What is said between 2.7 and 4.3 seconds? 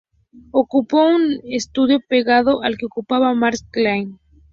que ocupaba Marc Chagall.